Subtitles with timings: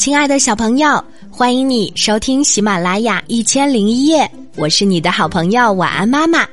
[0.00, 4.26] 亲爱的小朋友，欢迎你收听喜马拉雅一千零一夜，
[4.56, 6.48] 我是你的好朋友晚安妈妈。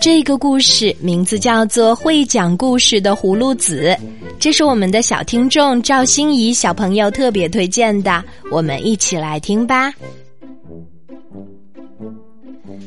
[0.00, 3.96] 这个故事名字叫做《会讲故事的葫芦籽》，
[4.40, 9.94] 这是我们的小听众赵欣怡小朋友特别推荐的，我们一起来听吧。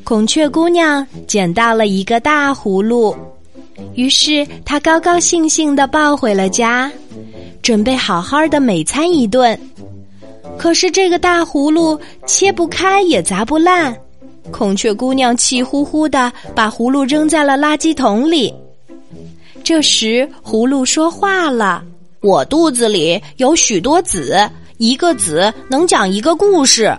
[0.03, 3.15] 孔雀姑娘捡到了一个大葫芦，
[3.95, 6.91] 于是她高高兴兴的抱回了家。
[7.63, 9.57] 准备好好的美餐一顿，
[10.57, 13.95] 可是这个大葫芦切不开也砸不烂，
[14.51, 18.53] 孔雀姑娘气呼呼的把葫芦扔在了垃圾桶里。
[19.63, 21.81] 这时葫芦说话了
[22.19, 24.37] ：“我肚子里有许多籽，
[24.77, 26.93] 一个籽能讲一个故事。”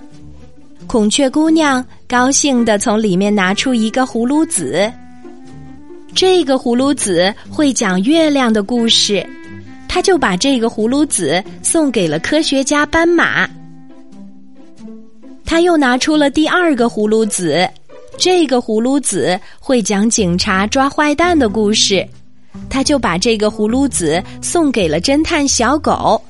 [0.89, 4.91] 孔雀姑娘高兴的从里面拿出一个葫芦籽，
[6.15, 9.27] 这个葫芦籽会讲月亮的故事。
[9.95, 13.49] 他就把这个葫芦籽送给了科学家斑马。
[15.45, 17.65] 他又拿出了第二个葫芦籽，
[18.19, 22.05] 这个葫芦籽会讲警察抓坏蛋的故事。
[22.69, 26.21] 他就把这个葫芦籽送给了侦探小狗。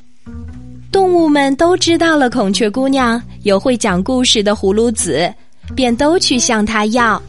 [0.93, 5.33] 动物们都知道了孔雀姑娘有会讲故事的葫芦籽，
[5.75, 7.21] 便都去向她要。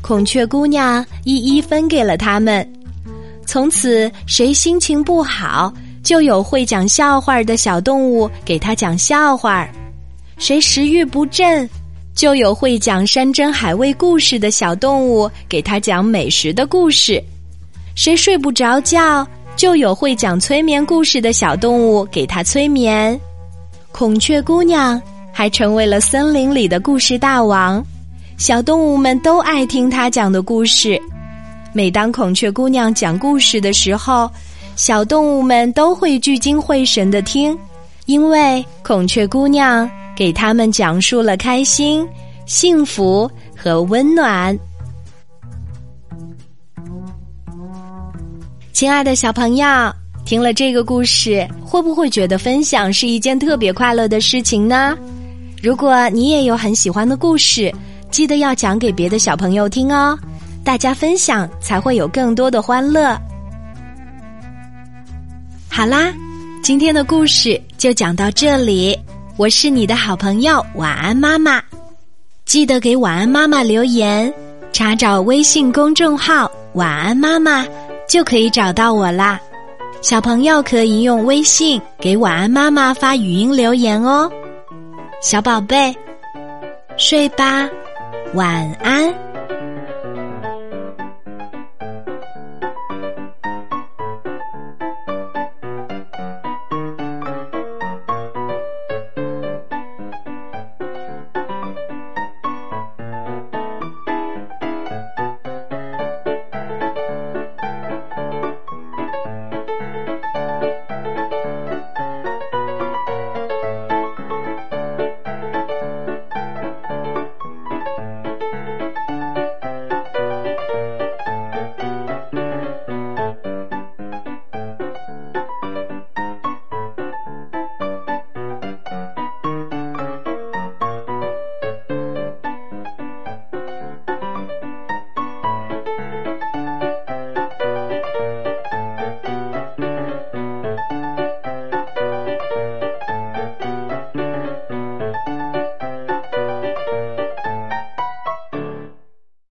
[0.00, 2.66] 孔雀姑娘一一分给了他们。
[3.46, 9.66] 从此，谁心情不好，就有会讲笑话的小动物给他讲笑话；
[10.38, 11.68] 谁食欲不振，
[12.14, 17.20] 就有会讲山珍海味故事的小动物给他讲美食的故事；
[17.94, 19.26] 谁睡不着觉，
[19.56, 23.18] 就有会讲催眠故事的小动物给他催眠。
[23.90, 25.00] 孔雀姑娘
[25.32, 27.84] 还成为了森林里的故事大王，
[28.38, 31.00] 小动物们都爱听她讲的故事。
[31.74, 34.30] 每当孔雀姑娘讲故事的时候，
[34.76, 37.56] 小动物们都会聚精会神的听，
[38.06, 42.06] 因为孔雀姑娘给他们讲述了开心、
[42.46, 44.56] 幸福和温暖。
[48.72, 49.66] 亲爱的小朋友，
[50.26, 54.96] 听了这个故事，会不会觉得分享是一件特别快乐的事情呢？
[55.62, 57.72] 如果你也有很喜欢的故事，
[58.10, 60.18] 记得要讲给别的小朋友听哦。
[60.64, 63.18] 大家分享才会有更多的欢乐。
[65.68, 66.12] 好啦，
[66.62, 68.98] 今天的故事就讲到这里。
[69.36, 71.60] 我是你的好朋友晚安妈妈，
[72.44, 74.32] 记得给晚安妈妈留言，
[74.72, 77.66] 查找微信公众号“晚安妈妈”
[78.06, 79.40] 就可以找到我啦。
[80.02, 84.30] 小朋友可以用微信给晚安妈妈发语音留言哦。
[85.22, 85.96] 小宝贝，
[86.98, 87.68] 睡吧，
[88.34, 89.21] 晚安。